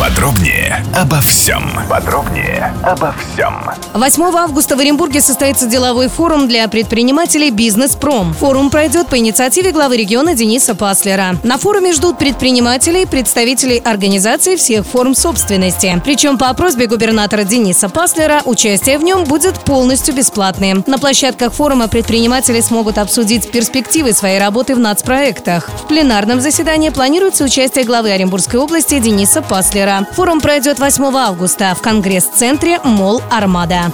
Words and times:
Подробнее 0.00 0.82
обо 0.96 1.20
всем. 1.20 1.62
Подробнее 1.90 2.74
обо 2.82 3.14
всем. 3.18 3.54
8 3.92 4.22
августа 4.34 4.74
в 4.74 4.80
Оренбурге 4.80 5.20
состоится 5.20 5.66
деловой 5.66 6.08
форум 6.08 6.48
для 6.48 6.66
предпринимателей 6.68 7.50
«Бизнес-Пром». 7.50 8.32
Форум 8.32 8.70
пройдет 8.70 9.08
по 9.08 9.18
инициативе 9.18 9.72
главы 9.72 9.98
региона 9.98 10.34
Дениса 10.34 10.74
Паслера. 10.74 11.36
На 11.42 11.58
форуме 11.58 11.92
ждут 11.92 12.16
предпринимателей, 12.16 13.04
представителей 13.04 13.76
организаций 13.76 14.56
всех 14.56 14.86
форм 14.86 15.14
собственности. 15.14 16.00
Причем 16.02 16.38
по 16.38 16.54
просьбе 16.54 16.86
губернатора 16.86 17.44
Дениса 17.44 17.90
Паслера 17.90 18.40
участие 18.46 18.96
в 18.96 19.02
нем 19.02 19.24
будет 19.24 19.60
полностью 19.60 20.14
бесплатным. 20.14 20.82
На 20.86 20.98
площадках 20.98 21.52
форума 21.52 21.88
предприниматели 21.88 22.62
смогут 22.62 22.96
обсудить 22.96 23.50
перспективы 23.50 24.14
своей 24.14 24.38
работы 24.38 24.74
в 24.74 24.78
нацпроектах. 24.78 25.68
В 25.68 25.88
пленарном 25.88 26.40
заседании 26.40 26.88
планируется 26.88 27.44
участие 27.44 27.84
главы 27.84 28.12
Оренбургской 28.12 28.58
области 28.58 28.98
Дениса 28.98 29.42
Паслера. 29.42 29.89
Форум 30.12 30.40
пройдет 30.40 30.78
8 30.78 31.04
августа 31.16 31.74
в 31.76 31.82
Конгресс-центре 31.82 32.80
«Мол 32.84 33.22
Армада». 33.30 33.92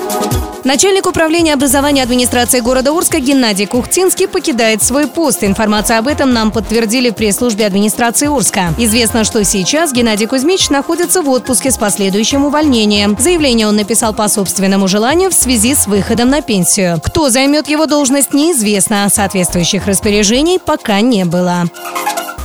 Начальник 0.66 1.06
управления 1.06 1.54
образования 1.54 2.02
администрации 2.02 2.58
города 2.58 2.92
Урска 2.92 3.20
Геннадий 3.20 3.66
Кухтинский 3.66 4.26
покидает 4.26 4.82
свой 4.82 5.06
пост. 5.06 5.44
Информацию 5.44 6.00
об 6.00 6.08
этом 6.08 6.32
нам 6.32 6.50
подтвердили 6.50 7.10
в 7.10 7.14
пресс-службе 7.14 7.66
администрации 7.66 8.26
Урска. 8.26 8.74
Известно, 8.76 9.22
что 9.22 9.44
сейчас 9.44 9.92
Геннадий 9.92 10.26
Кузьмич 10.26 10.68
находится 10.68 11.22
в 11.22 11.28
отпуске 11.28 11.70
с 11.70 11.78
последующим 11.78 12.44
увольнением. 12.44 13.16
Заявление 13.16 13.68
он 13.68 13.76
написал 13.76 14.12
по 14.12 14.26
собственному 14.26 14.88
желанию 14.88 15.30
в 15.30 15.34
связи 15.34 15.72
с 15.76 15.86
выходом 15.86 16.30
на 16.30 16.42
пенсию. 16.42 17.00
Кто 17.00 17.30
займет 17.30 17.68
его 17.68 17.86
должность, 17.86 18.34
неизвестно. 18.34 19.08
Соответствующих 19.08 19.86
распоряжений 19.86 20.58
пока 20.58 21.00
не 21.00 21.24
было. 21.24 21.66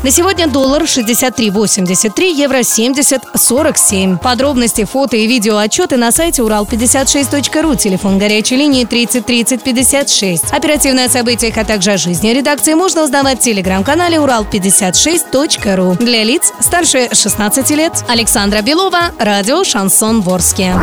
На 0.04 0.10
сегодня 0.10 0.48
доллар 0.48 0.84
63.83, 0.84 2.34
евро 2.34 2.58
70.47. 2.58 4.18
Подробности, 4.18 4.84
фото 4.84 5.16
и 5.16 5.28
видео 5.28 5.58
отчеты 5.58 5.98
на 5.98 6.12
сайте 6.12 6.42
урал56.ру, 6.42 7.76
телефон 7.76 8.18
горячей 8.18 8.56
линии 8.56 8.84
30 8.84 9.24
30 9.24 9.62
56. 9.62 10.46
Оперативные 10.52 11.06
о 11.06 11.10
событиях, 11.10 11.56
а 11.58 11.66
также 11.66 11.92
о 11.92 11.98
жизни 11.98 12.30
редакции 12.30 12.74
можно 12.74 13.04
узнавать 13.04 13.42
в 13.42 13.44
телеграм-канале 13.44 14.18
урал56.ру. 14.18 16.04
Для 16.04 16.24
лиц 16.24 16.52
старше 16.60 17.10
16 17.14 17.70
лет. 17.72 17.94
Александра 18.08 18.64
Белова, 18.64 19.12
радио 19.20 19.64
«Шансон 19.64 20.22
Ворске». 20.22 20.74